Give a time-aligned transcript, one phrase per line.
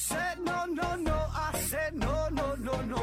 [0.00, 1.12] said no, no, no.
[1.12, 3.02] I said no, no, no, no.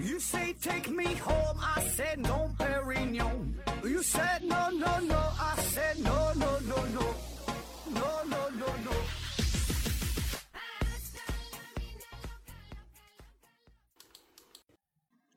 [0.00, 1.56] You say take me home.
[1.60, 3.54] I said no, Perignon.
[3.84, 5.20] You said no, no, no.
[5.38, 7.04] I said no, no, no, no.
[7.94, 8.92] No, no, no, no.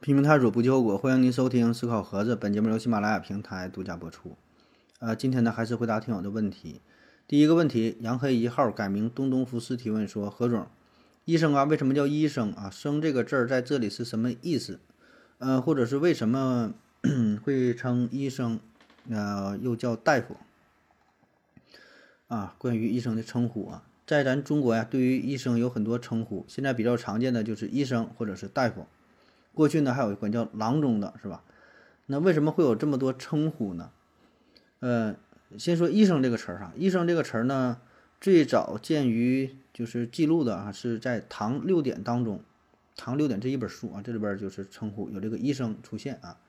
[0.02, 2.36] 拼命探索不计后果，欢迎您收听思考盒子。
[2.36, 4.36] 本节目由喜马拉雅平台独家播出。
[5.00, 6.82] 呃，今天呢还是回答听友的问题。
[7.28, 10.68] 第一个问题，杨黑一号改名东东福斯提问说：何总，
[11.26, 12.70] 医生啊，为什么叫医生啊？
[12.70, 14.80] 生这个字儿在这里是什么意思？
[15.40, 16.76] 呃，或者是为什么
[17.44, 18.60] 会称医生，
[19.10, 20.38] 呃，又叫大夫？
[22.28, 28.86] 啊，关于医生的称呼啊，在咱中国呀，对于医生有很多称呼，现在比较常见的就是医生或者是大夫。
[29.56, 31.44] 过去呢，还有一管叫郎中的，是吧？
[32.06, 33.90] 那为什么会有这么多称呼呢？
[34.80, 35.16] 呃，
[35.58, 37.82] 先说医生这个词儿哈，医生这个词儿呢，
[38.22, 42.38] 最早见于就是记录的啊，是在《唐六典》当中，
[42.96, 46.40] 《唐六典》这一本书啊，这里边就是称呼有这个医生出现啊。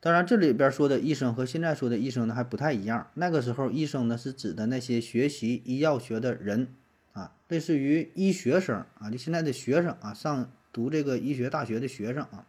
[0.00, 3.06] 当然，这里边说的医生和现在说的医生呢还不太一样。
[3.14, 6.74] 那个时候，医生呢是指的那些学习医药学的人
[7.12, 10.50] 啊，类似于医学生啊，就现在的学生啊，上。
[10.74, 12.44] 读这个医学大学的学生啊，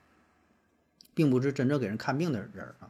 [1.14, 2.90] 并不是真正给人看病的人啊，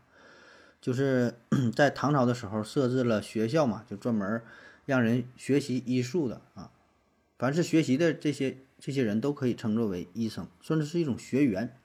[0.80, 1.34] 就是
[1.76, 4.42] 在唐朝的时候设置了学校嘛，就专门
[4.86, 6.72] 让人学习医术的啊。
[7.38, 11.76] 凡是学习的这些这些人都可以称作为医生，甚至是一种学员。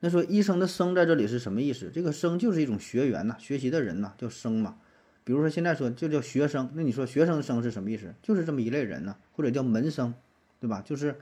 [0.00, 1.90] 那说医生的“生”在这里是什么意思？
[1.92, 4.78] 这个“生”就是一种学员呐，学习的人呐，叫生嘛。
[5.24, 8.14] 比如说现在说就叫学生，那你说学生生是什么意思？
[8.22, 10.14] 就是这么一类人呢，或者叫门生，
[10.60, 10.82] 对吧？
[10.84, 11.16] 就是。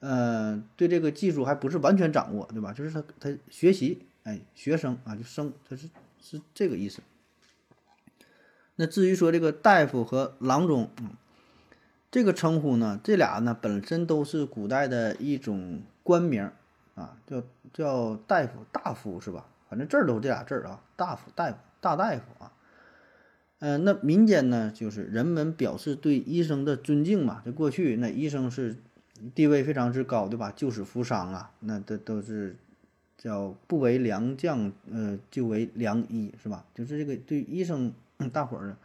[0.00, 2.74] 呃，对这个技术还不是完全掌握，对吧？
[2.74, 5.88] 就是他他学习，哎，学生啊，就生，他是
[6.20, 7.00] 是这个意思。
[8.76, 11.12] 那至于说这个大夫和郎中，嗯，
[12.14, 16.48] 这个称呼呢，这俩呢本身都是古代的一种官名
[16.94, 17.42] 啊，叫
[17.72, 19.48] 叫大夫、大夫是吧？
[19.68, 22.52] 反正字儿都是这俩字儿啊，大夫、大夫、大大夫啊。
[23.58, 27.42] 嗯，那民间呢，就是人们表示对医生的尊敬嘛。
[27.44, 28.76] 这过去那医生是。
[29.34, 30.52] 地位非常之高，对吧？
[30.54, 32.56] 救死扶伤啊，那都都是
[33.16, 36.64] 叫不为良将，呃，就为良医，是吧？
[36.74, 37.92] 就是这个对医生
[38.32, 38.76] 大伙儿呢，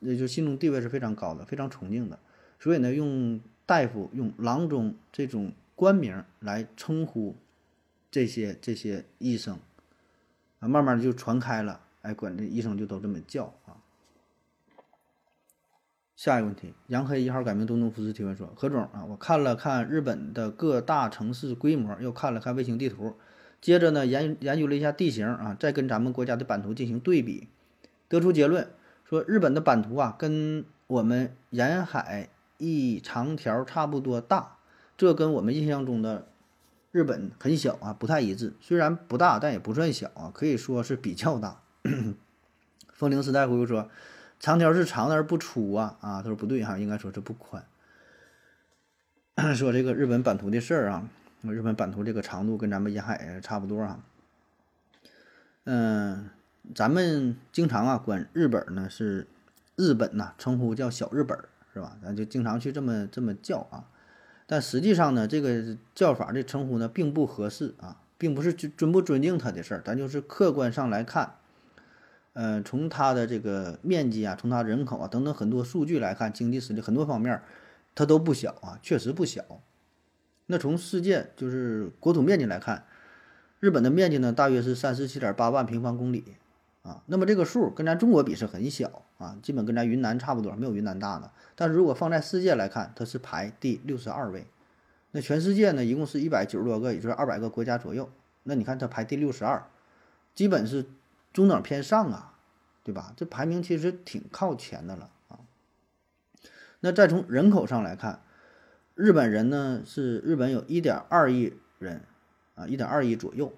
[0.00, 2.18] 也就心中地位是非常高的，非常崇敬的。
[2.60, 7.34] 所以呢，用大夫、用郎中这种官名来称呼
[8.10, 9.58] 这些这些医生
[10.60, 13.80] 啊，慢慢的就传开了，哎，管这医生就都这么叫啊。
[16.14, 23.16] 下一个问题，杨黑一号改名东东福斯提问说：何总啊，我看了看日本的各大城市规模，又看了看卫星地图，
[23.62, 27.48] 接着呢研研究了一下地形啊，再跟咱们国家的版图进行对比，
[28.06, 28.68] 得出结论
[29.06, 32.28] 说日本的版图啊跟我们沿海
[32.60, 34.58] 一长条差不多大，
[34.96, 36.28] 这跟我们印象中的
[36.92, 38.52] 日本很小啊不太一致。
[38.60, 41.60] 虽然不大，但也不算小啊，可以说是比较大。
[42.94, 43.90] 风铃时代回复说。
[44.42, 47.62] 长条是长的而不粗啊啊，他说不对哈，应该说是不宽。
[49.54, 51.06] 说这个日本版图的事儿啊，
[51.42, 54.00] 日本版图这个长度跟咱们沿海差不多啊。
[55.64, 56.30] 嗯，
[56.74, 59.26] 咱们经常啊管日本呢是
[59.76, 61.96] 日本呐，称呼叫小日本儿是吧？
[62.02, 63.88] 咱就经常去这么这么叫啊。
[64.46, 71.36] 但实际上呢，这个叫法这称呼呢并不合适啊，并不是尊不尊敬他的事儿，咱就是客观上来看。
[72.32, 77.42] 呃，从它的这个面积啊，从它人口啊等等很多数据来看，经济实力很多方面，
[77.94, 79.42] 它都不小啊，确实不小。
[80.46, 82.84] 那从世界就是国土面积来看，
[83.58, 86.24] 日本的面积呢大约是三十七点八万平方公里
[86.82, 87.02] 啊。
[87.06, 91.30] 那么这个数跟咱中国比是很小啊，基本跟咱云南差不多，没有云南大的。
[91.54, 94.44] 但是如果放在世界来看，它是排第六十二位。
[95.12, 98.10] 那全世界呢一共是一百九十多个，也就是二百个国家左右。
[98.42, 99.62] 那你看它排第六十二，
[100.34, 100.86] 基本是。
[101.32, 102.34] 中等偏上啊，
[102.82, 103.12] 对吧？
[103.16, 105.38] 这排名其实挺靠前的了啊。
[106.80, 108.20] 那再从人口上来看，
[108.96, 112.02] 日本人呢是日本有一点二亿人
[112.56, 113.52] 啊，一点二亿左右，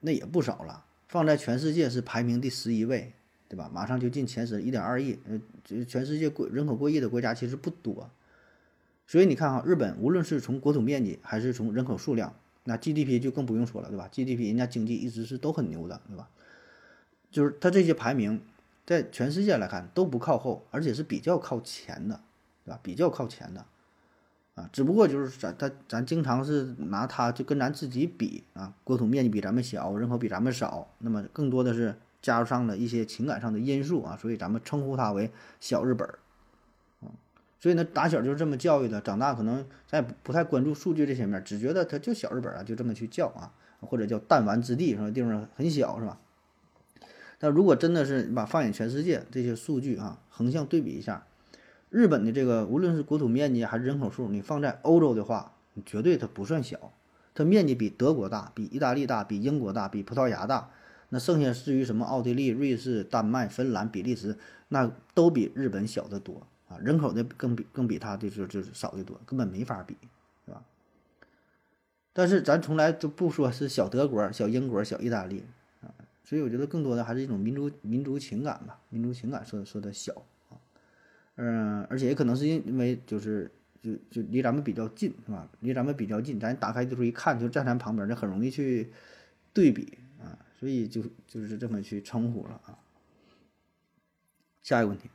[0.00, 0.84] 那也不少了。
[1.06, 3.14] 放在全世界是排名第十一位，
[3.52, 3.70] 对吧？
[3.70, 5.18] 马上就进前十，一点二亿。
[5.28, 8.08] 呃，这全世界过人口过亿的国家其实不多，
[9.06, 12.34] 所以你看哈，日本无论是从国土面积还是从人口数量，
[12.64, 16.30] 那 GDP 就更不用说了，对吧？GDP 人家经济一直是都很牛的，对吧？
[17.30, 18.40] 就是它这些排名，
[18.86, 22.18] 在全世界来看都不靠后，而且是比较靠前的，
[22.64, 22.80] 对吧？
[22.82, 23.66] 比较靠前的，
[24.54, 36.18] 啊，只不过就是咱咱咱经常是拿它就跟咱自己比啊，国土面积比咱们小，人口比咱们少，那么更多的是加上了一些情感上的因素啊，所以咱们称呼它为小日本儿，
[37.58, 45.10] 所以呢，打小就是这么教育的，长大可能咱也不太关注数据这些面，只觉得他就小日本啊，就这么去叫啊，或者叫弹丸之地，是吧？
[45.10, 46.18] 地方很小，是吧？
[47.38, 51.26] 但如果真的是把放眼全世界这些数据啊，横向对比一下，
[51.90, 55.54] 日本的这个无论是国土面积还是人口数，你放在欧洲的话，
[55.84, 56.92] 绝对它不算小，
[57.34, 60.70] 它面积比德国大，比意大利大，比英国大，比葡萄牙大。
[61.14, 64.34] 那剩下至于什么奥地利、瑞士、丹麦、芬兰、比利时，
[64.68, 69.94] 那都比日本小得多啊，人口的更比更比它的就是就是少得多，根本没法比，
[70.46, 70.64] 是吧？
[72.14, 75.44] 但是咱从来都不说是小德国、小英国、小意大利
[75.82, 75.92] 啊，
[76.24, 80.14] 所以我觉得更多的还是一种民族民族情感吧，民族情感说说的小
[80.48, 80.56] 啊，
[81.36, 83.50] 嗯，而且也可能是因为就是
[83.82, 85.46] 就就离咱们比较近，是吧？
[85.60, 88.90] 离咱们比较近，咱打开地图一看，就站咱旁边，就很容易去
[89.52, 89.98] 对比。
[90.62, 92.78] 所以就就是这么去称呼了啊。
[94.62, 95.10] 下一个问题，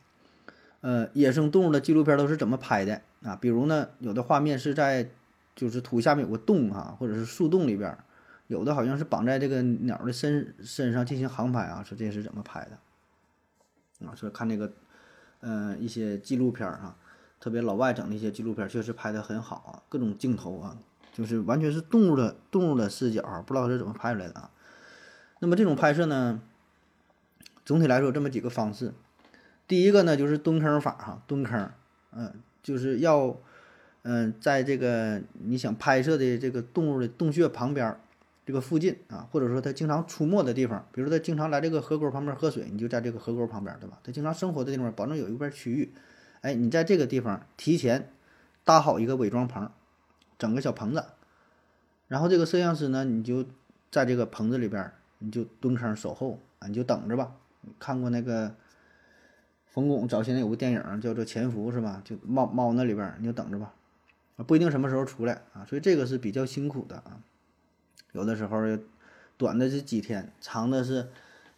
[0.82, 3.34] 呃，野生动物的纪录片都是怎么拍的啊？
[3.38, 5.10] 比如呢，有的画面是在
[5.56, 7.98] 就是土下面有个洞哈，或者是树洞里边，
[8.48, 14.14] 有的好像是绑在这个鸟的身身上进行航拍啊，说这是怎么拍的啊？
[14.14, 14.74] 说看那个，
[15.40, 16.98] 呃，一些纪录片啊，
[17.40, 20.78] 特别老外整的一些纪录片，确实拍的很好啊，各种镜头啊，
[21.14, 24.52] 就是完全是动物的动物的视角，不知道是怎么拍出来的啊。
[25.40, 26.42] 那么这种拍摄呢，
[27.66, 28.94] 总体来说这么几个方式。
[29.68, 31.70] 第一个呢就是蹲坑法哈，蹲坑，
[32.12, 33.38] 嗯，就是要，
[34.04, 38.00] 嗯，在这个你想拍摄的这个动物的洞穴旁边，
[38.46, 44.00] 这个附近啊，或者说它经常出没的地方，比如说它经常来这个河沟旁边喝水，你就在这个河沟旁边，对吧？
[44.04, 45.94] 它经常生活的地方，保证有一块区域，
[46.42, 48.10] 哎，你在这个地方提前
[48.64, 49.70] 搭好一个伪装棚，
[50.40, 51.04] 整个小棚子，
[52.08, 53.46] 然后这个摄像师呢，你就
[53.92, 54.94] 在这个棚子里边。
[55.20, 57.36] 你就蹲坑守候啊，你就等着吧。
[57.80, 58.56] 看过那个
[59.66, 62.02] 冯巩早先有个电影叫做《潜伏》是吧？
[62.06, 63.74] 就猫猫那里边，你就等着吧，
[64.46, 65.66] 不一定什么时候出来啊。
[65.66, 67.20] 所以这个是比较辛苦的啊。
[68.14, 68.62] 有的时候
[69.38, 71.10] 短的是几天，长的是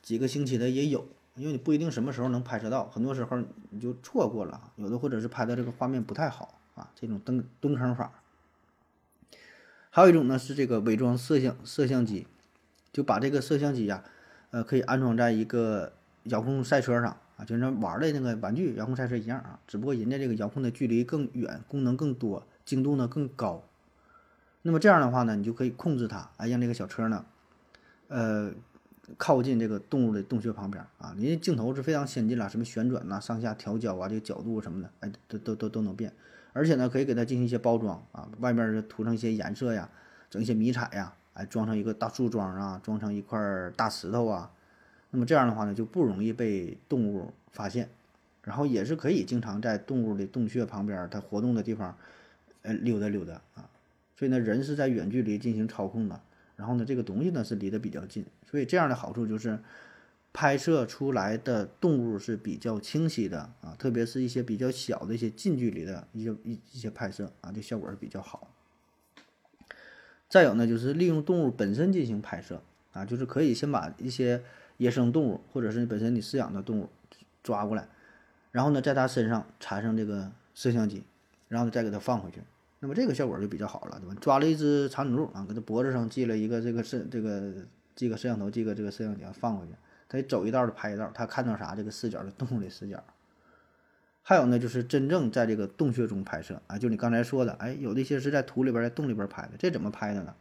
[0.01, 3.37] 几个星期的也有，因为你不一定什么时候能拍摄到，很多时候
[3.69, 4.71] 你就错过了。
[4.77, 8.11] 有的或者是拍的这个画面不太好啊，这种蹲蹲坑法。
[9.91, 12.27] 还有一种呢是这个伪装摄像摄像机。
[12.91, 14.03] 就把这个摄像机呀，
[14.51, 15.93] 呃，可以安装在一个
[16.23, 23.63] 遥控赛车上啊，就像玩的那个玩具遥控赛车一样啊，只不过人家这个遥控的距离更远，功能更多，精度呢更高。
[24.61, 27.25] 那么这样的话呢，你就可以控制它，哎，让这个小车呢，
[28.07, 28.51] 呃，
[29.17, 31.15] 靠近这个动物的洞穴旁边啊。
[31.17, 36.13] 人家镜头是非常先进了，什么旋转呐、上下调焦啊、这个角度什么的，哎，都都都都能变。
[36.51, 39.89] 而且呢，可以给它进行一些包装啊，外面涂上一些颜色呀，
[40.29, 41.13] 整一些迷彩呀。
[41.39, 43.39] 哎，装上一个大树桩啊，装上一块
[43.77, 44.51] 大石头啊，
[45.11, 47.87] 那么这样的话呢，就不容易被动物发现，
[48.43, 51.97] 然后也是可以经常在动物的洞穴旁边它活动的地方，
[52.63, 53.69] 呃，溜达溜达啊。
[54.17, 56.21] 所以呢，人是在远距离进行操控的，
[56.57, 59.57] 然后呢，这个东西呢是离得比较近，所以这样的好处就是
[60.33, 68.53] 拍摄出来的动物是比较清晰的啊，特别是一些比较小的一些近距离的一些一一些拍摄啊，这效果是比较好。
[70.29, 72.61] 再有呢，就是利用动物本身进行拍摄
[72.93, 74.43] 啊，就是可以先把一些
[74.77, 76.87] 野生动物或者是你本身你饲养的动物
[77.43, 77.87] 抓过来，
[78.51, 81.03] 然后呢，在它身上缠上这个摄像机，
[81.47, 82.41] 然后再给它放回去，
[82.79, 84.15] 那么这个效果就比较好了，对吧？
[84.21, 87.51] 抓了一只长颈鹿啊，给它脖子上系了一个这个摄这个
[87.95, 89.73] 系个摄像头，系个这个摄像机放回去，
[90.07, 93.03] 它走一道就拍一道，它看到啥这个视角的动物的视角。
[94.29, 100.35] 还有呢，就是真正在这个洞穴中拍摄啊，就你刚才说的，哎，有的一些是在土里边、在洞里边拍的，这怎么拍的呢？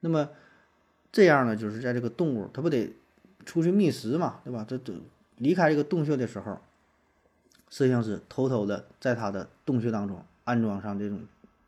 [0.00, 0.28] 那么
[1.10, 2.94] 这样呢，就是在这个动物它不得
[3.46, 4.66] 出去觅食嘛，对吧？
[4.68, 4.92] 这这
[5.38, 6.60] 离开这个洞穴的时候，
[7.70, 11.20] 摄像师偷偷的在它的洞穴当中安装上这种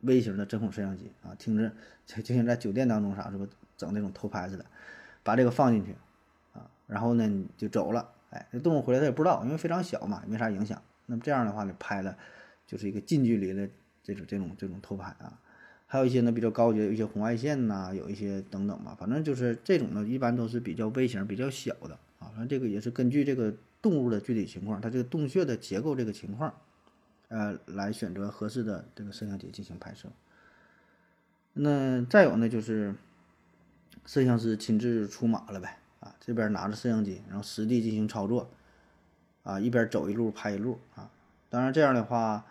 [0.03, 1.73] 微型的针孔摄像机啊，听着
[2.05, 3.49] 就就像在酒店当中啥，是不
[3.79, 4.67] 整那种偷拍似的，
[5.23, 5.97] 把这个放进去
[6.53, 8.11] 啊，然后呢你就走了。
[8.35, 10.83] 哎，这动物回来它也不知道，因为非常小嘛，没啥影响。
[11.07, 12.17] 那么这样的话呢，拍的
[12.67, 13.69] 就是一个近距离的
[14.03, 15.39] 这种这种这种偷拍啊。
[15.87, 18.97] 还有一些呢比较高级，有一些红外线呐，有一些等等吧。
[18.99, 22.27] 反正就是这种呢，一般都是比较微型、比较小的啊。
[22.29, 26.53] 反正这个也是根据这个动物的具体情况，它这个洞穴的结构这个情况，
[27.29, 30.09] 呃，来选择合适的这个摄像机进行拍摄。
[31.53, 32.95] 那再有呢，就是
[34.07, 35.79] 摄像师亲自出马了呗。
[36.05, 38.51] 啊，这边拿着摄像机，然后实地进行操作，
[39.43, 41.11] 啊，一边走一路拍一路啊。
[41.49, 42.45] 当然这样的话，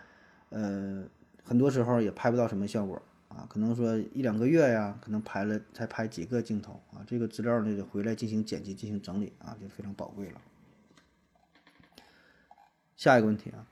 [0.48, 1.04] 呃，
[1.44, 7.04] 很多时候也拍不到什么效果啊，可能说一两个月呀，可能拍了才拍几个镜头啊。
[7.06, 10.40] 这个资料呢，得回来进行剪辑、进行整理啊，就非常宝贵了。
[12.96, 13.66] 下一个问题啊，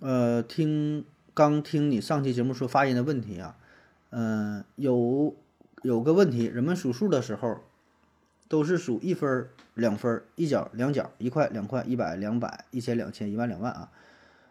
[0.00, 3.56] 呃，听刚听你上期节目说发音的问题啊，
[4.10, 5.36] 嗯、有
[5.82, 7.60] 有个问题，人们数数的时候
[8.48, 13.90] 都是数一分儿、两分儿、一角、两角、一块、两块、一百、两百、一千、两千、一万、两万啊，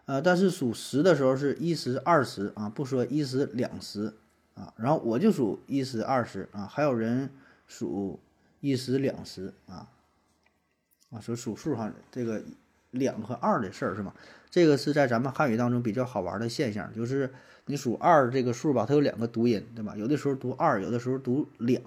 [0.04, 4.12] 呃，但是数十的时候是一十、二十啊，不说一十、两十
[4.54, 7.30] 啊，然后我就数一十、二十啊，还有人
[7.66, 8.20] 数
[8.60, 9.88] 一十、两十啊，
[11.10, 12.42] 啊，说数数哈，这个
[12.90, 14.12] 两和二的事儿是吗？
[14.50, 17.30] 这个是在咱们汉语当中比较好玩的现象，就是
[17.66, 19.94] 你数二这个数吧，它有两个读音，对吧？
[19.96, 21.82] 有的时候读二，有的时候读两，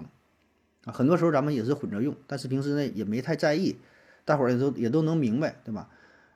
[0.84, 3.76] 啊，很多时候咱们也是混着用，但是平时呢也没太在意，
[4.24, 5.88] 大伙儿也都也都能明白，对吧？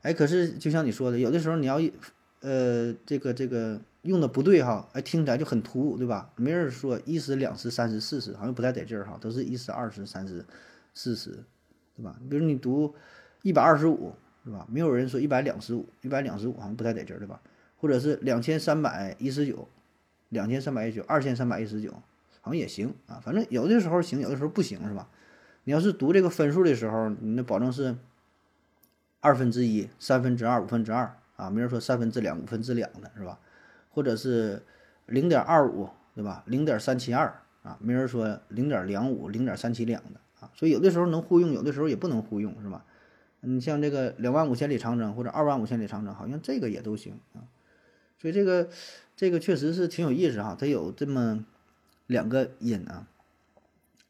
[0.03, 1.93] 哎，可是就像你说的，有的时候你要一
[2.41, 6.31] 呃这个这个用的不对哈，哎，听起来就很突兀，对吧？
[6.37, 10.45] 没人说一十、两十、三十、四十，好像不太得劲儿哈，都是一十、二十、三十、
[10.93, 11.31] 四十，
[11.97, 12.17] 对吧？
[12.29, 12.95] 比如你读
[13.43, 14.15] 一百二十五。
[14.47, 14.67] 是吧？
[14.71, 17.41] 没有人说一百两十五，一百两十五好像不太得劲儿，对吧？
[17.79, 19.67] 或者是两千三百一十九，
[20.29, 21.91] 两千三百一十九，二千三百一十九，
[22.45, 23.19] 好像也行啊。
[23.25, 25.09] 反正有的时候行，有的时候不行，是吧？
[25.65, 27.97] 你要是读这个分数的时候，你那保证是
[29.21, 33.41] 二分之一、三分之二、五分之二啊，没人说三分之两、五分之两的，是吧？
[33.89, 34.63] 或者是
[35.07, 36.45] 零点二五，对吧？
[36.47, 40.51] 零点三七二啊，没人说零点两五、零点三七两的啊。
[40.55, 42.85] 所以有的时候能互用，有的时候也不能互用，是吧？
[43.41, 47.45] 你像这个两万五千里长征或者二万五千里长征，好像这个也都行啊。
[48.19, 48.69] 所以这个
[49.17, 51.45] 这个确实是挺有意思哈，它有这么
[52.07, 53.07] 两个音啊。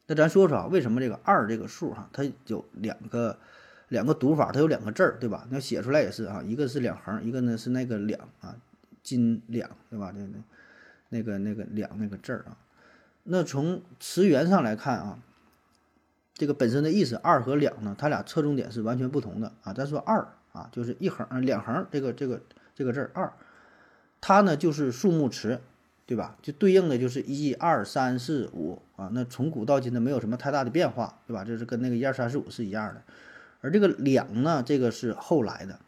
[0.06, 3.38] 那咱说说啊，为什么这个二这个数哈，它有两个
[3.88, 5.46] 两个读法，它有两个字儿，对吧？
[5.50, 8.56] 那写出来也是啊，一个是两横，一个呢是那个两啊，
[9.02, 10.12] 斤两，对吧？
[10.14, 10.38] 那那
[11.08, 12.56] 那个那个两那个字儿啊。
[13.22, 15.18] 那从词源上来看啊。
[16.36, 19.72] 这个本身的意思，二和两呢，它俩侧重点是完全不同的啊。
[19.72, 22.40] 咱说二啊，就是一横、两横，这个这个
[22.74, 23.32] 这个字儿二，
[24.20, 25.60] 它呢就是数目词，
[26.06, 26.36] 对吧？
[26.42, 29.10] 就对应的就是一二三四五啊。
[29.12, 31.44] 那从古到今呢，没有什么太大的变化，对吧？
[31.44, 33.02] 这是跟那个一二三四五是一样的。
[33.60, 35.80] 而这个两呢，这个是后来的，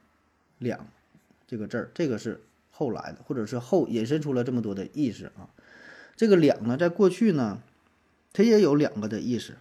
[0.59, 0.87] 两
[1.47, 5.51] 这个字儿，这个是后来的，或者是后引申出了这么多的意思啊。
[6.17, 7.61] 这个两呢，在过去呢，
[8.33, 9.55] 它也有两个的意思。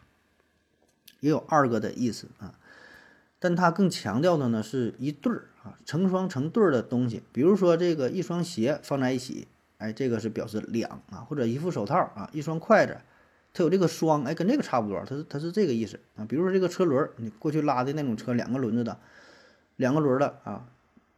[1.22, 2.54] 也有二个的意思啊，
[3.40, 7.24] 但它更强调的呢是一对儿啊，成双成对儿的东西。
[7.32, 9.48] 比如说这个一双鞋放在一起，
[9.86, 12.98] 哎，这个是表示两啊，或者一副手套啊，一双筷子，
[13.54, 16.26] 它有这个双，哎，跟这个差不多，它是它是这个意思啊。
[16.28, 18.98] 比如说这个车轮，你过去拉的那种车，两个轮子的，
[19.76, 20.68] 两个轮的啊，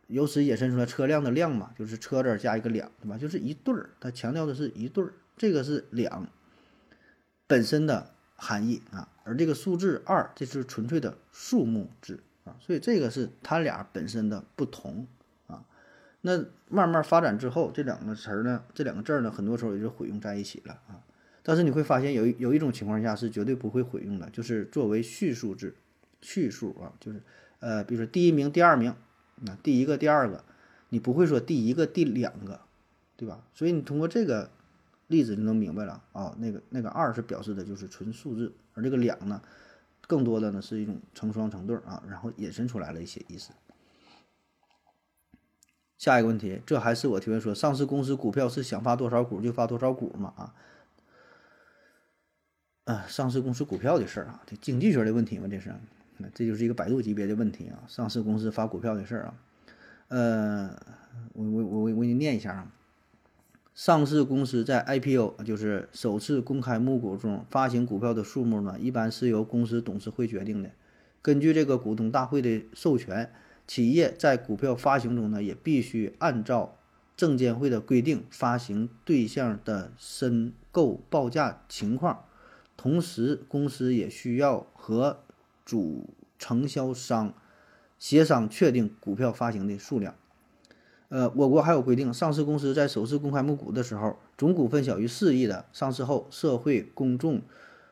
[0.07, 3.17] 由此衍生出来车辆的辆嘛，就是车字加一个两，对吧？
[3.17, 6.27] 就是一对儿，它强调的是一对儿，这个是两
[7.47, 9.07] 本身的含义啊。
[9.23, 15.07] 而这个数字二，这是纯粹的数目字啊，所以这个是它俩本身的不同。
[16.21, 21.01] 那慢慢发展之后，这两个词儿呢，这两个字儿呢，很多时候也就混用在一起了啊。
[21.43, 25.75] 但是你会发现，有有一种情况下是绝对不会混用的，就是作为序数字，
[26.21, 27.21] 序数啊，就是
[27.59, 28.93] 呃，比如说第一名、第二名，
[29.35, 30.43] 那第一个、第二个，
[30.89, 32.61] 你不会说第一个、第两个，
[33.15, 33.43] 对吧？
[33.53, 34.49] 所以你通过这个。
[35.09, 39.41] 例子就能明白了啊，那个那个二是表示的就是纯数字，而这个两呢，
[40.05, 43.51] 更多的呢是一种成双成对啊，然后引申出来了一些意思。
[45.97, 50.33] 下一个问题，这还是我提问说，上市公司股票是想发多少股就发多少股吗？
[50.37, 50.53] 啊，
[52.85, 55.47] 啊，上市公司股票的事儿啊，这经济学的问题嘛？
[55.49, 55.73] 这是，
[56.33, 59.33] 这就是一个百度级别的问题啊，上市公司发股票的事儿啊，
[60.09, 60.79] 呃，
[61.33, 62.71] 我我我我我给你念一下啊。
[63.73, 70.71] 上市公司在 IPO，就是首次公开募股中发行股票的数目呢，一般是由公司董事会决定的。
[71.21, 73.31] 根据这个股东大会的授权，
[73.67, 76.77] 企业在股票发行中呢，也必须按照
[77.17, 82.23] 证监会的规定发行对象的申购报价情况，
[82.77, 85.19] 同时公司也需要和
[85.65, 86.09] 主
[86.39, 87.33] 承销商
[87.99, 90.15] 协商确定股票发行的数量。
[91.09, 97.41] 呃，我国还有规定，上市公司在首次公开募股的时候，总股份小于四亿的，上市后社会公众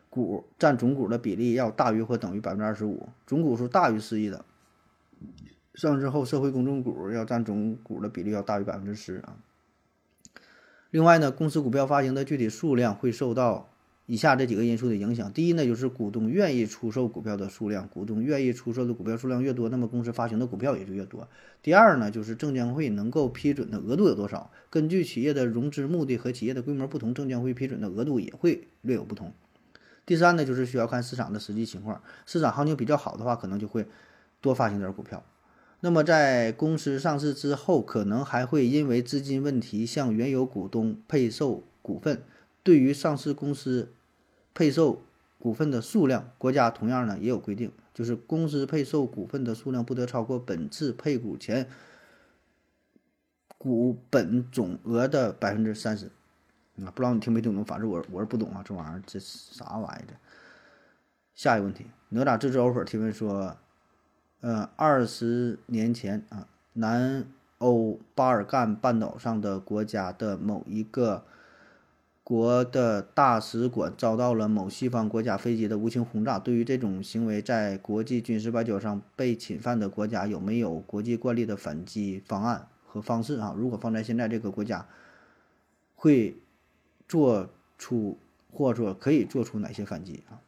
[0.10, 4.44] 股占总股的比例要大于或等于百分之二十五；总股数大于四亿的，
[5.76, 9.38] 上市后社会公众股要占总股的比例要大于百分之十啊。
[10.90, 13.70] 另外呢，公司股票发行的具体数量会受到。
[14.08, 21.28] 以下这几个因素的影响，第一呢，就是股东愿意出售股票的数量，股东愿意出售的股票数量越多，那么公司发行的股票也就越多。
[21.64, 29.34] 第二呢，就是证监会能够批准的额度有多少，根据企业的融资目的和企业的规模不同，证监会批准的额度也会略有不同。
[30.06, 33.88] 第三呢，就是需要看市场的实际情况，市场行情比较好的话，可能就会
[34.40, 35.24] 多发行点股票，
[35.82, 42.24] 那么在公司上市之后，可能还会因为资金问题向原有股东配售股份。
[42.64, 43.94] 对于上市公司
[44.54, 45.04] 配售
[45.38, 51.68] 股份的数量，国家同样呢也有规定，就是公司配售股份的数量不得超过本次配股前
[53.58, 56.08] 股本总额的百分之三十。
[56.84, 57.64] 啊，不知道你听没听懂？
[57.64, 60.14] 反正我我是不懂啊，这玩意儿这啥玩意儿的？
[61.36, 63.56] 下一个问题，哪吒这只 offer 提问说，
[64.46, 67.26] 呃，二十年前啊，南
[67.58, 71.24] 欧巴尔干半岛上的国家的某一个。
[72.24, 76.40] 国的大使馆遭到了某西方国家飞机的无情轰炸。
[76.40, 83.54] 对于这种行为，在国际军事外交上被侵犯的国家有没有国际惯例的反击方案和方式啊？
[83.56, 84.88] 如果放在现在这个国家，
[85.94, 86.36] 会
[87.08, 87.48] 做
[87.78, 88.18] 出
[88.52, 90.42] 或者说可以做出哪些反击啊？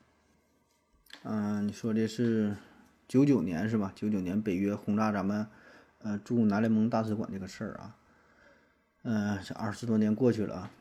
[1.22, 2.56] 嗯，你说的是
[3.08, 3.92] 九九年是吧？
[3.96, 5.48] 九九年北约轰炸咱们
[6.00, 7.96] 呃驻南联盟大使馆这个事儿啊，
[9.04, 10.72] 嗯，这二十多年过去了啊。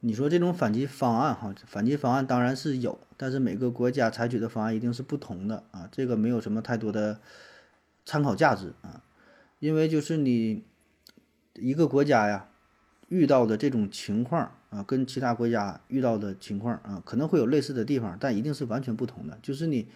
[0.00, 7.20] 你说这种反击方案哈，反击方案当然是有，但是每个国家采取的方案一定是不同的啊，这个没有什么太多的
[8.04, 9.02] 参考价值啊，
[9.58, 10.62] 因为就是你
[11.54, 12.48] 一个国家呀
[13.08, 19.36] 遇到的这种情况啊，跟其他国家遇到的情况啊，可能会有类似的地方，但一定是完全不同的。
[19.42, 19.88] 就是你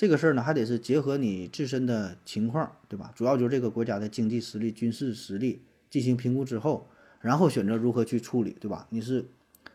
[0.00, 3.12] 这个事儿呢，还得是结合你自身的情况，对吧？
[3.14, 6.88] 主要就是这个国家的经济实力、军事实力进行评估之后。
[7.20, 8.86] 然后选择如何去处理，对吧？
[8.88, 9.26] 你是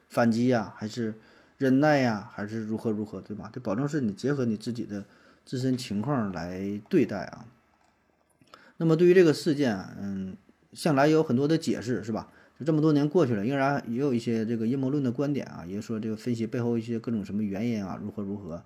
[0.10, 1.14] 反击呀，还是
[1.60, 3.52] 忍耐呀，还是如何如何，对吧？
[3.54, 5.06] 这保证是你结合你自己的
[5.46, 7.46] 自身情况来对待啊。
[8.78, 10.36] 那么对于这个事件，嗯，
[10.74, 12.32] 向来有很多的解释，是吧？
[12.58, 18.64] 就这么多年过去了，仍然也有一些这个阴谋论的观点啊，也就说这个分析背后一些各种什么原因啊，如何如何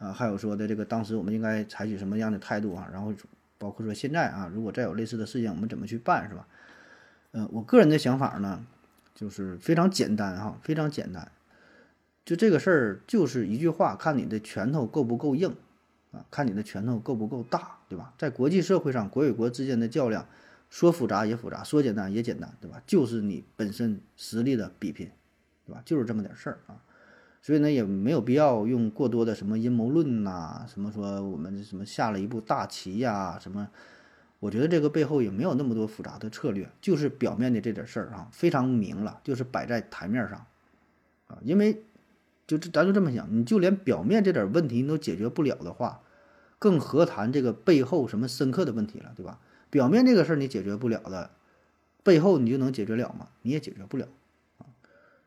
[0.00, 2.88] 啊，还有说的这个当时我们应该采取什么样的态度啊？
[2.90, 3.14] 然后
[3.58, 6.48] 包括说现在啊，如果再有类似的事情，我们怎么去办，是吧？
[7.32, 8.64] 嗯，我个人的想法呢，
[9.14, 11.30] 就是非常简单哈，非常简单。
[12.24, 15.54] 就这个事儿，就是一句话，看你的拳头够不够硬
[16.12, 18.14] 啊，看你的拳头够不够大，对吧？
[18.16, 20.26] 在国际社会上，国与国之间的较量，
[20.70, 22.82] 说复杂也复杂，说简单也简单，对吧？
[22.86, 25.10] 就是你本身实力的比拼，
[25.66, 25.82] 对吧？
[25.84, 26.80] 就是这么点事儿啊。
[27.42, 33.68] 所以呢，也没有必要用过多的什么阴谋论呐，什么说我们什么下了一步大棋呀，什么。
[34.38, 40.46] 我觉得这个背后也没有那么多复杂的策略，就是表面的这点事儿啊，非常明了，就是摆在台面上，
[41.26, 41.82] 啊，因为
[42.46, 46.00] 就咱就这么想，你就连表面这点问题你都解决不了的话，
[46.58, 49.40] 更何谈这个背后什么深刻的问题了，对吧？
[49.68, 51.32] 表面这个事儿你解决不了的，
[52.02, 53.28] 背后你就能解决了吗？
[53.42, 54.08] 你也解决不了
[54.56, 54.64] 啊，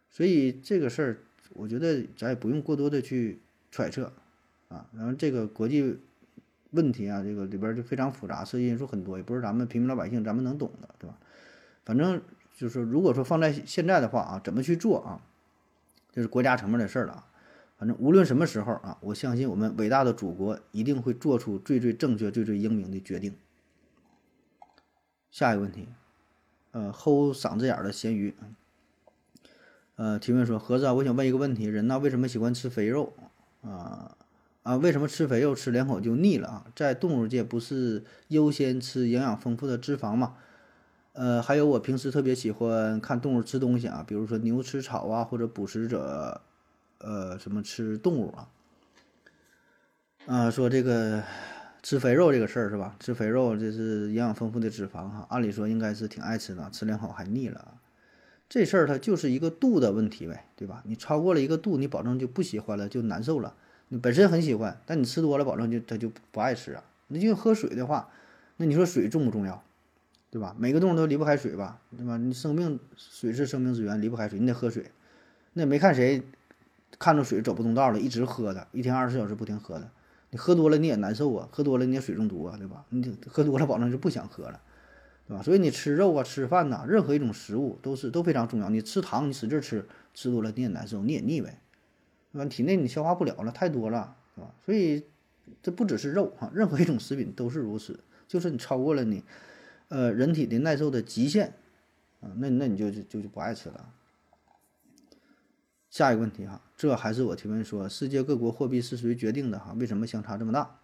[0.10, 1.18] 所以这个事儿，
[1.54, 3.40] 我觉得咱也不用过多的去
[3.72, 4.12] 揣测
[4.70, 6.00] 啊，然后这个国际。
[6.76, 11.16] 问题啊，这个里边就非常复杂，涉及因素很多，也不是咱们平民老百姓咱们能懂的，对吧？
[11.86, 12.20] 反正
[12.58, 15.22] 就是如果说放在现在的话啊，怎么去做啊，
[16.12, 17.28] 这是国家层面的事了啊。
[17.78, 23.36] 反正无论什么时候啊，我相信我们伟大的祖国一定会做出最最正确、最最英明的决定。
[25.30, 25.88] 下一个问题，
[26.72, 28.34] 呃，齁嗓子眼的咸鱼，
[29.96, 33.14] 呃，提问说，盒子啊，我想问一个问题，人呢为什么喜欢吃肥肉
[33.62, 34.16] 啊？
[34.64, 36.66] 啊，为什么吃肥肉吃两口就腻了啊？
[36.76, 40.36] 在动物界不是优先吃营养丰富的脂肪吗？
[41.12, 46.42] 呃，还有我平时特别喜欢看动物吃东西啊，比如说牛吃草啊，或者捕食者，
[46.98, 48.48] 呃，什么吃动物啊？
[50.26, 51.22] 啊，说这个
[51.84, 52.96] 吃肥肉这个事儿是吧？
[53.00, 57.76] 吃肥肉这是营养丰富的脂肪哈，按理说应该是挺爱吃的，吃两口还腻了，
[58.54, 60.84] 这事儿它就是一个度的问题呗，对吧？
[60.86, 63.56] 你超过了一个度，你保证就不喜欢了，就难受了。
[63.88, 66.84] 你本身很喜欢，但你吃多了，保证就他就不爱吃啊。
[67.08, 68.10] 那就喝水的话，
[68.58, 69.64] 那你说水重不重要，
[70.30, 70.56] 对吧？
[70.60, 72.18] 每个动物都离不开水吧，对吧？
[72.18, 74.92] 你生命水是生命之源，离不开水，你得喝水。
[75.54, 76.22] 那也没看谁
[77.00, 79.90] 看着水走不动道了，一直喝的，一天二十四小时不停喝的。
[80.30, 82.86] 你喝多了你也难受啊，喝多了你也水中毒啊，对吧？
[82.90, 84.62] 你喝多了保证就不想喝了，
[85.28, 85.42] 对吧？
[85.42, 88.70] 所以你吃肉啊、吃饭呐，任何一种食物都是都非常重要。
[88.70, 91.60] 你吃糖，你使劲吃，吃多了你也难受，你也腻歪。
[92.32, 92.46] 对吧？
[92.50, 94.54] 体内你消化不了了，太多了，是吧？
[94.66, 95.06] 所以
[95.62, 98.00] 这不只是肉哈，任何一种食品都是如此。
[98.28, 99.24] 就是你超过了你，
[99.90, 101.54] 呃，人体的耐受的极限，
[102.20, 103.90] 啊，那那你就就就不爱吃了。
[105.90, 109.76] 下一个问题哈，这还是我提问说，世界各国货币是谁决定的哈？
[109.78, 110.80] 为什么相差这么大？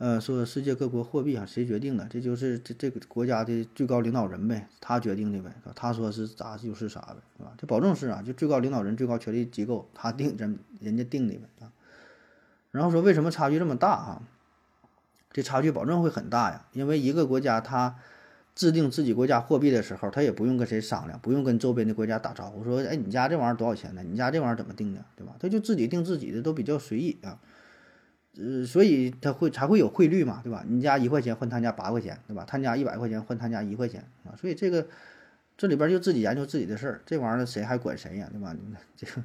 [0.00, 2.06] 呃，说世界各国货币啊，谁决定的？
[2.08, 7.52] 这就是这这个国家的最高领导人呗，他决定的呗，他说是咋就是啥呗，是吧？
[7.58, 11.70] 这保证是啊，就最高领导人、最高权力机构他定人人家定的呗啊。
[12.70, 14.22] 然后说为什么差距这么大哈？
[15.34, 16.64] 这差距保证会很大呀。
[16.72, 17.96] 因为一个国家它
[18.54, 24.02] 制定自己国家货币的时候，它也不用跟谁商量，不用跟周边的国家打招呼，说哎你家这玩意儿多少钱呢？
[24.02, 25.36] 你家这玩意儿怎么定的，对吧？
[25.38, 27.38] 他就自己定自己的，都比较随意啊。
[28.36, 30.64] 呃，所以他会才会有汇率嘛，对吧？
[30.68, 32.44] 你家一块钱换他家八块钱，对吧？
[32.46, 34.86] 他家一百块钱换他家一块钱啊，所以这个
[35.58, 38.56] 这里边就自己研究自己的事儿，这玩意儿谁还管谁呀，对吧？
[38.96, 39.24] 这个，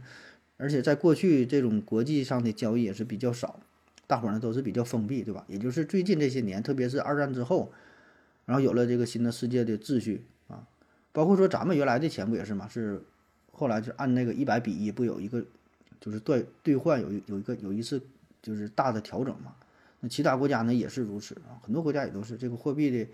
[0.58, 3.60] 而且在过去这种国际上的交易也是比较少，
[4.08, 5.46] 大伙儿呢都是比较封闭，对吧？
[5.48, 7.72] 也就是最近这些年，特别是二战之后，
[8.46, 10.66] 然后有了这个新的世界的秩序啊，
[11.12, 12.68] 包括说咱们原来的钱不也是嘛？
[12.68, 13.04] 是
[13.52, 15.46] 后来就按那个一百比一，不有一个
[16.02, 18.02] 就是兑兑换有有一个有一次。
[18.46, 19.56] 就是大的调整嘛，
[20.02, 23.10] 那其他国家呢也是如此啊，很多国家也都是这个货币的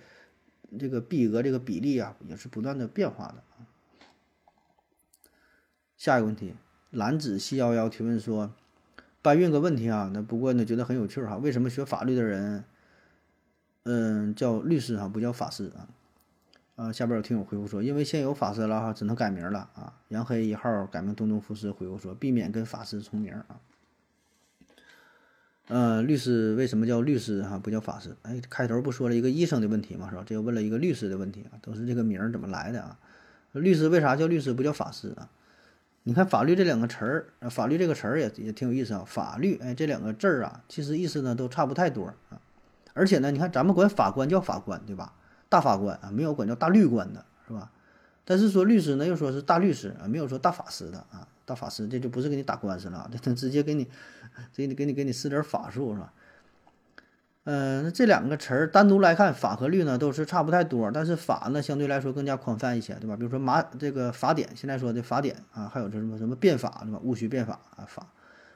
[0.77, 3.63] 这个币额这个比例啊，也是不断的变化的啊。
[5.95, 6.53] 下一个问题，
[6.89, 8.53] 蓝子七幺幺提问说，
[9.21, 12.65] 搬运个问题啊，那不过呢觉得很有趣哈，为什么学法律的人，
[13.83, 15.87] 嗯叫律师哈，不叫法师啊？
[16.75, 19.93] 啊，下边有听友回复说，因为现有法师了哈，只能改名了啊。
[20.09, 23.61] 杨黑一号改名东东福师回复说，避免跟法师重名啊。
[25.71, 28.13] 呃，律师为什么叫律师哈，不叫法师？
[28.23, 30.23] 哎，开头不说了一个医生的问题嘛，是吧？
[30.25, 32.99] 这又问了一个律师的问题啊，都是这个名儿怎么来的啊？
[33.53, 35.29] 律师为啥叫律师不叫法师啊？
[36.03, 39.05] 你看法律这两个词儿，法律这个词儿也也挺有意思啊。
[39.07, 42.41] 法律，哎，这两个字儿啊，其实意思呢都差不太多啊。
[42.93, 45.13] 而且呢，你看咱们管法官叫法官，对吧？
[45.47, 47.71] 大法官啊，没有管叫大律官的，是吧？
[48.25, 51.25] 但是说律师呢，又说是大律师啊，没有说大法师的啊。
[51.43, 53.85] 大法师，这就不是给你打官司了，这他直接给你，
[54.55, 56.13] 给你给你给你施点法术是吧？
[57.43, 63.15] 嗯，那这两个词儿单独来看，法和律呢都是差不太多，但是法呢相对来说更加宽泛一些，对吧？
[63.15, 66.99] 比如说马这个法典，现在说的法典啊，还有这什么什么变法，对吧？
[67.03, 68.07] 戊戌变法啊，法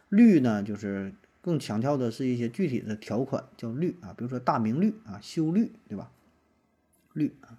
[0.10, 6.12] 律呢就是更强调的是一些具体的条款，叫律啊，比如说大明律啊，修律，对吧？
[7.14, 7.58] 律啊，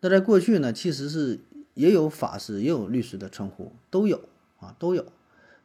[0.00, 1.40] 那在过去呢，其实是
[1.74, 4.20] 也有法师也有律师的称呼，都有。
[4.58, 5.04] 啊，都有，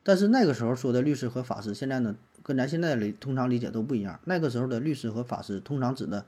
[0.04, 4.20] 但是那个时候说的律师和法师，现在呢，跟咱现在理通常理解都不一样。
[4.26, 6.26] 那个时候的律师和法师，通常指的，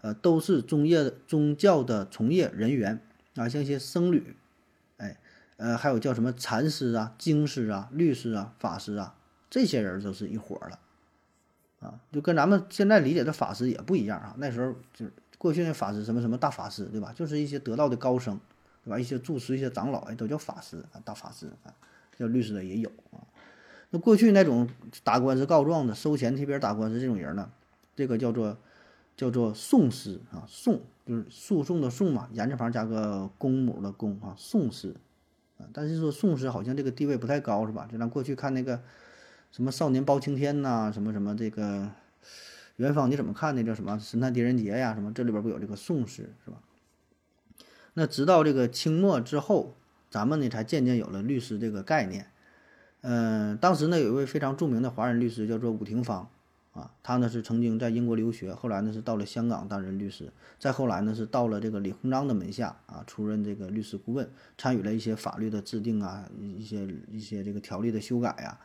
[0.00, 3.00] 呃，都是宗业宗教的从业人员
[3.34, 4.36] 啊，像一些僧侣，
[4.98, 5.18] 哎，
[5.56, 9.16] 呃，还有叫什么禅师啊、经师啊、律师啊、法师啊，
[9.50, 10.78] 这些人都是一伙儿了，
[11.80, 14.36] 啊，就跟咱们现在理解的法师也不一样啊。
[14.38, 17.12] 那时候就是过去的法师，什么什么大法师，对吧？
[17.12, 18.38] 就是一些得道的高僧，
[18.84, 18.98] 对吧？
[18.98, 21.74] 一些住持、一些长老，哎，都叫法师啊，大法师啊。
[22.18, 23.20] 叫律师的也有啊，
[23.90, 24.66] 那过去那种
[25.04, 27.50] 打官司告状的、收钱替别人打官司这种人呢，
[27.94, 28.56] 这个叫做
[29.16, 34.96] 叫做讼师啊，讼就是诉讼的讼嘛，言字旁加个公母的公啊，讼师
[35.58, 35.68] 啊。
[35.74, 37.86] 但是说讼师好像这个地位不太高是吧？
[37.92, 38.80] 就咱过去看那个
[39.52, 41.90] 什么少年包青天呐，什么什么这个
[42.76, 44.94] 元芳你怎么看那叫什么神探狄仁杰呀？
[44.94, 46.56] 什么这里边不有这个讼师是吧？
[47.92, 49.74] 那直到这个清末之后。
[50.10, 52.26] 咱们呢才渐渐有了律师这个概念，
[53.02, 56.28] 嗯，当时呢有一位非常著名的华人律师叫做伍廷芳，
[56.72, 68.58] 啊，他呢是曾经在英国留学，后来呢是到了香港担任律师，再后来呢是到了这个李鸿章的门下啊，出任这个律师顾问，参与了一些法律的制定啊，一些一些这个条例的修改呀，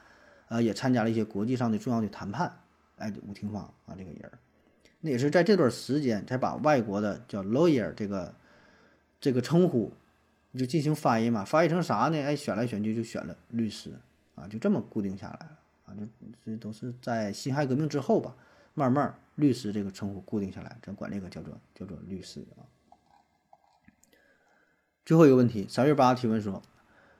[0.48, 2.54] 啊，也参加了一些国际上的重要的谈判，
[2.98, 4.32] 哎，伍廷芳啊这个人，
[5.02, 8.36] 那也是在这段时间才把外国的叫 lawyer 这个
[9.20, 9.92] 这个称呼。
[10.54, 12.22] 你就进行翻译嘛，翻译成啥呢？
[12.22, 13.92] 哎，选来选去就选了律师
[14.36, 15.96] 啊，就这么固定下来了啊。
[15.96, 16.06] 就
[16.44, 18.36] 这都是在辛亥革命之后吧，
[18.74, 22.68] 慢慢律师这个称呼固定下来，咱管这个叫做叫做律师啊。
[25.06, 26.62] 最后一个问题，三月八提问说，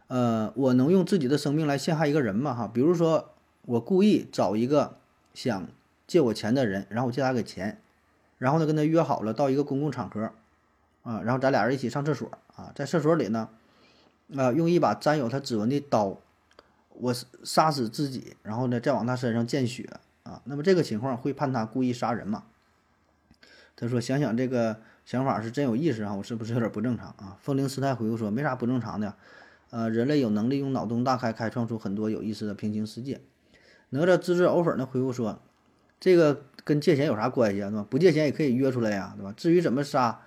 [0.08, 2.54] 呃，我能用自己的生命来陷害一个人吗？
[2.54, 4.98] 哈，比如说我故意找一个
[5.34, 5.68] 想
[6.06, 7.82] 借我钱的人，然后我借他个钱，
[8.38, 10.34] 然后呢跟他约好了到一个公共场合。
[11.04, 12.30] 啊，然后咱俩人一起上厕所
[12.62, 13.50] 啊，在厕所里呢，
[14.38, 16.20] 啊，用一把沾有他指纹的刀，
[16.90, 19.90] 我杀死自己，然后呢，再往他身上溅血
[20.24, 20.42] 啊。
[20.46, 22.44] 那么这个情况会判他故意杀人吗？
[23.76, 29.16] 他说：“想想这个想法是真有意思啊，我是不是有点不正常啊？”风铃师太回复说：“没啥不正常的，
[29.72, 33.22] 呃，人类有能力用脑洞大开，开创出很多有意思的平行世界。”
[33.90, 35.42] 哪吒滋滋藕粉呢回复说
[36.00, 37.72] ：“这个跟借钱有啥关系啊？
[37.72, 37.88] 对吧？
[37.90, 39.34] 不借钱也可以约出来呀，对吧？
[39.36, 40.22] 至于怎么杀？”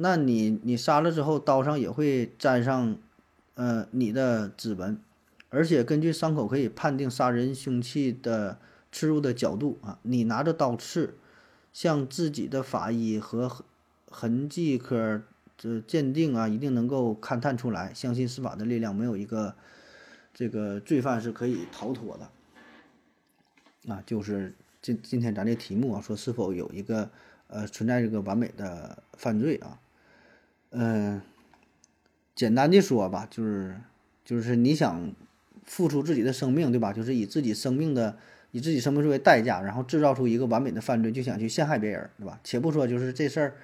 [0.00, 2.96] 那你你杀了之后，刀上也会沾上，
[3.54, 4.96] 呃，你的指纹，
[5.48, 8.60] 而且根据伤口可以判定杀人凶器的
[8.92, 9.98] 刺入的角度啊。
[10.02, 11.16] 你拿着刀刺，
[11.72, 13.64] 向自己的法医和
[14.08, 15.20] 痕迹科
[15.56, 17.92] 这鉴定啊，一定能够勘探出来。
[17.92, 19.56] 相信司法的力量，没有一个
[20.32, 23.92] 这个罪犯是可以逃脱的。
[23.92, 27.10] 啊，就是今今天咱这题目啊，说是否有一个
[27.48, 29.76] 呃存在这个完美的犯罪啊？
[30.70, 31.20] 嗯，
[32.34, 33.76] 简单的说吧，就是
[34.24, 35.12] 就是你想
[35.64, 36.92] 付出自己的生命，对吧？
[36.92, 38.16] 就是以自己生命的
[38.52, 42.38] 以自己生命作为代价，然后制造出一个完美的犯罪，就想去陷害别人，对吧？
[42.44, 43.54] 且不说就是这事儿，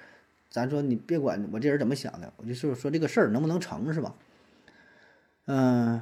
[0.49, 4.15] 咱说你别管我这人怎么想的，我就是说这个事儿能不能成，是吧？
[5.45, 6.01] 嗯。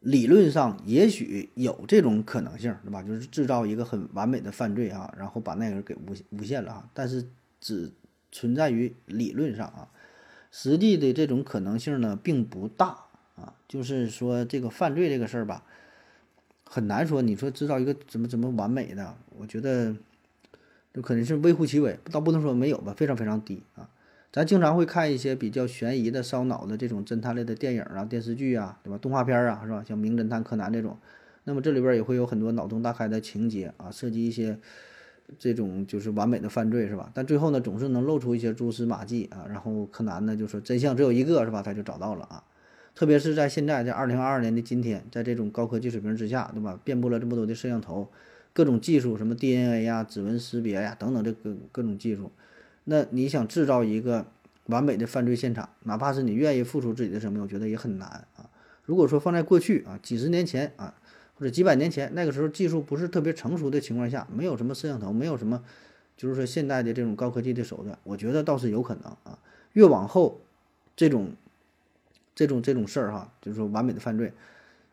[0.00, 3.02] 理论上也许有这种可能性，对吧？
[3.02, 6.88] 就是制造一个很完美的犯罪啊，然后把那个人给诬诬陷了啊。
[6.94, 7.26] 但是
[7.60, 7.90] 只
[8.32, 9.88] 存在于理论上啊，
[10.50, 13.04] 实际的这种可能性呢并不大
[13.36, 13.54] 啊。
[13.68, 15.62] 就是说这个犯罪这个事儿吧，
[16.64, 17.22] 很难说。
[17.22, 19.94] 你说制造一个怎么怎么完美的，我觉得
[20.94, 23.88] 就可能是微乎其微，倒不能说没有吧，非常非常低啊。
[24.32, 28.98] 咱经常会看一些比较悬疑的、烧脑的这种侦探类的电影啊、电视剧啊，对吧？
[28.98, 29.82] 动画片啊，是吧？
[29.82, 30.98] 像《名侦探柯南》这种，
[31.44, 34.58] 那么这里边也会有很多脑洞大开的情节啊，涉及一些
[35.38, 37.10] 这种就是完美的犯罪，是吧？
[37.14, 41.62] 但最后呢，总是能露出一些蛛丝马迹啊，然后柯南呢就说真相只有一个，是吧？
[41.62, 42.44] 他就找到了啊。
[42.94, 46.80] 特别是在现在，在二零二二年的今天，在这种高科技水平之下，对吧？
[46.82, 48.08] 遍布了这么多的摄像头，
[48.54, 52.32] 各种技术，什么 DNA 呀、指纹识别呀等等，这个各种技术。
[52.84, 54.24] 那你想制造一个
[54.66, 58.48] 完美的犯罪现场，哪怕是你愿意付出自己的生命，我觉得也很难啊。
[58.84, 60.94] 如果说放在过去啊，几十年前啊，
[61.38, 65.62] 或者几百年前，那个时候技术不是特别成熟的情况下，没有什么摄像头，没有什么，
[66.16, 69.38] 就是说现代的这种高科技的手段，我觉得倒是有可能啊。
[69.74, 70.40] 越往后，
[70.96, 71.32] 这种
[72.34, 74.32] 这种这种事儿哈，就是说完美的犯罪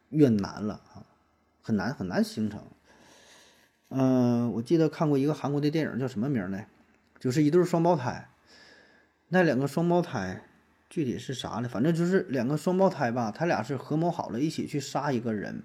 [0.09, 1.05] 越难了啊，
[1.61, 2.61] 很难很难形成。
[3.89, 6.65] 嗯，我记得看过一个韩国的电影，叫什么名呢？
[7.19, 8.27] 就是一对双胞胎，
[9.29, 10.43] 那两个双胞胎
[10.89, 11.69] 具体是啥呢？
[11.69, 15.63] 反正就是两个双胞胎吧，他俩是合谋好了，一起去杀一个人，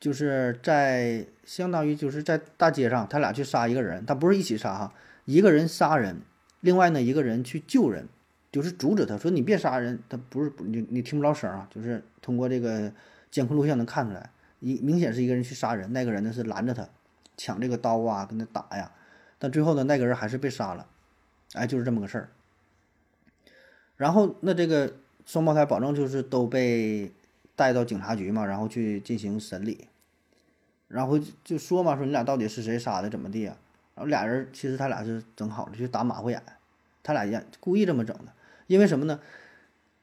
[0.00, 6.20] 就是在相当于就是在大街上，他俩去杀一个人，他不是一起杀哈，一个人杀人，
[6.60, 8.06] 另外呢一个人去救人，
[8.52, 12.92] 就是阻止他说你别杀人，他不是你你听不着声啊，就是通过这个
[13.30, 14.30] 监控录像能看出来，
[14.60, 16.88] 一明显是一个人去杀人，那个人呢是拦着他，
[17.36, 18.92] 抢这个刀啊，跟他打呀。
[19.38, 20.86] 但最后呢，那个人还是被杀了，
[21.54, 22.28] 哎，就是这么个事儿。
[23.96, 24.94] 然后那这个
[25.26, 27.12] 双胞胎保证就是都被
[27.58, 29.88] 带到警察局嘛，然后去进行审理，
[30.86, 33.58] 然后就说嘛，说你俩到底是谁杀的，怎么地啊？
[33.96, 36.40] 然后俩人其实他俩是整好了，去打马虎眼，
[37.02, 38.32] 他俩演故意这么整的，
[38.68, 39.18] 因为什么呢？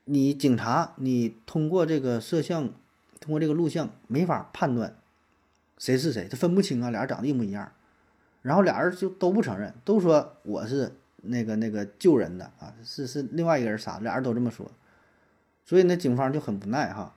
[0.03, 2.71] 你警察你通过这个摄像，
[3.21, 4.93] 通过这个录像没法判断
[5.77, 7.71] 谁是谁，他分不清啊，俩人长得一模一样。
[8.41, 10.91] 然后俩人就都不承认，都说我是
[11.21, 14.69] 那个那个救人的啊，是是另外一个人杀，俩人都这么说，
[15.63, 17.14] 所以呢，警方就很无奈哈。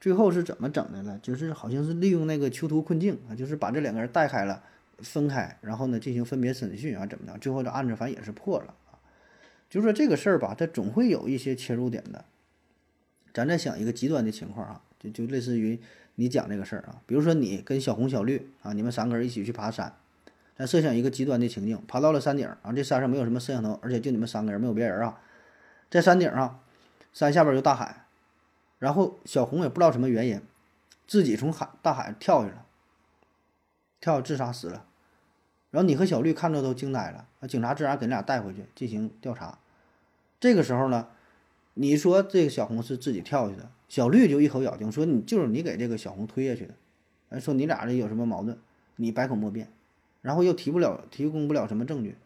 [0.00, 1.18] 最后是怎么整的呢？
[1.22, 4.62] 就是好像是利用那个囚徒困境啊，就是把这两个人带开了，
[4.98, 7.38] 分开，然后呢进行分别审讯啊，怎么的？
[7.38, 8.98] 最后这案子反正也是破了啊。
[9.68, 12.24] 就说这个事儿吧，它总会有一些切入点的。
[13.34, 15.78] 咱再想一个极端的情况啊，就就类似于
[16.14, 19.92] 你讲这个事儿啊，比如说你跟小红、小绿啊，你们三个人一起去爬山。
[20.58, 25.20] 咱设想一个极端的情境，爬到了山顶啊，这山上没有什么摄像头，而且就你们三个人，没有别人啊，
[25.90, 26.60] 在山顶上，
[27.12, 28.05] 山下边有大海，
[28.78, 30.40] 然后小红也不知道什么原因，
[31.06, 32.66] 自己从海大海跳下了，
[34.00, 34.84] 跳自杀死了，
[35.70, 39.58] 然后你和小绿看着都惊呆了，那警察自然给你俩带回去进行调查，
[40.38, 41.08] 这个时候呢，
[41.74, 46.74] 你说这个小红是自己跳下去的，小绿就一口咬定说你就是你给这个小红推下去的，
[47.30, 48.58] 哎，说你俩这有什么矛盾，
[48.96, 49.70] 你百口莫辩。
[50.22, 52.16] 然后又提不了、提供不了什么证据，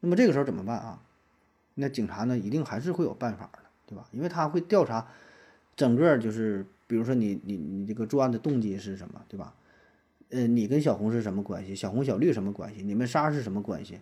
[0.00, 1.00] 那么这个时候怎么办啊？
[1.74, 4.08] 那警察呢，一定还是会有办法的，对吧？
[4.10, 5.06] 因为他会调查
[5.76, 9.54] 整个，就是比如说你、你、你这个作案的动机是什么，对吧？
[10.30, 11.74] 呃，你跟小红是什么关系？
[11.76, 12.82] 小红、小绿什么关系？
[12.82, 14.00] 你们仨是什么关系？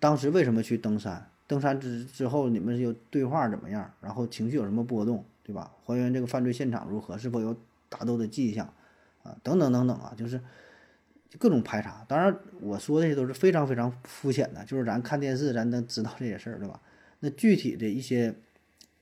[0.00, 1.28] 当时为什么去登山？
[1.46, 3.92] 登山之之后你们有对话怎么样？
[4.00, 5.70] 然后情绪有什么波动，对吧？
[5.84, 7.16] 还原这个犯罪现场如何？
[7.16, 7.56] 是否有
[7.88, 8.66] 打斗的迹象？
[9.22, 10.40] 啊，等等等等啊，就是。
[11.38, 16.80] 各种排查，当然我说这些都是非常非常肤浅的，就是咱看电视咱能知道这些事儿，对吧？
[17.20, 18.34] 那具体的一些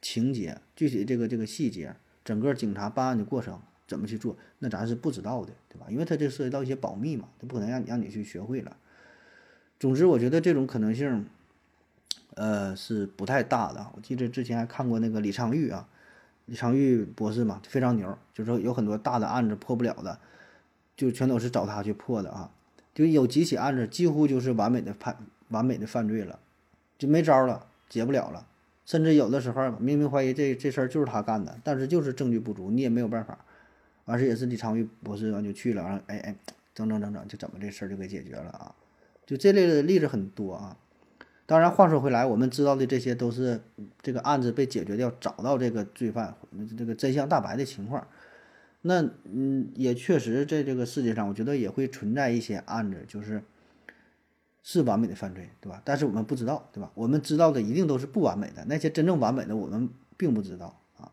[0.04, 5.86] 情节、具体这个这个细节，整个警察办案的过程怎么去做，那咱是不知道的，对吧？
[5.88, 8.76] 因为他这涉及到一些保密嘛，他不可能让你让你去学会了。
[9.80, 11.24] 总之，我觉得这种可能性，
[12.34, 13.86] 呃，是不太大的。
[13.96, 15.88] 我记得之前还看过那个李昌钰啊，
[16.44, 20.18] 李昌钰博士嘛，非常牛，就是说有很多大的案子破不了的。
[20.96, 22.52] 就全都是找他去破的啊，
[22.94, 25.16] 就有几起案子几乎就是完美的判
[25.48, 26.38] 完美的犯罪了，
[26.96, 28.46] 就没招了，解不了了，
[28.84, 33.38] 甚至有的时候明明怀疑这这事儿就是他干的，但是就是证据不足，你也没有办法。
[34.04, 36.36] 完事也是李昌钰博士完就去了，然后哎哎
[36.74, 38.74] 整整整整就怎么这事儿就给解决了啊？
[39.24, 40.76] 就这类的例子很多啊。
[41.46, 43.60] 当然，话说回来，我们知道的这些都是
[44.00, 46.34] 这个案子被解决掉，找到这个罪犯，
[46.76, 48.06] 这个真相大白的情况。
[48.80, 53.42] 那嗯，也确实在这个世界上，我觉得也会存在一些案子，就是
[54.66, 55.82] 是完美的犯罪，对吧？
[55.84, 56.90] 但是我们不知道，对吧？
[56.94, 61.12] 我们知道的一定都是不完美的，那些真正完美的我们并不知道啊。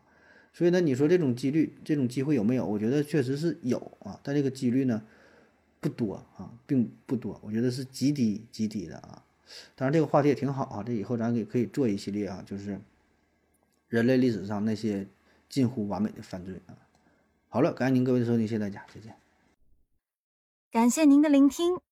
[0.54, 2.64] 所以呢，你说这种几率、这种机会有没有？
[2.64, 5.02] 我觉得确实是有啊，但这个几率呢
[5.80, 9.22] 不多啊，并不多，我觉得是极低极低的啊。
[9.76, 12.80] 当然，这个话题也挺好啊，这以后咱也可以做一系列啊，就是
[13.88, 15.06] 人类历史上那些
[15.50, 16.72] 近乎完美的犯罪啊。
[17.50, 19.14] 好了，感谢您各位的收听，谢谢大家，再见。
[20.70, 21.91] 感谢您的聆听。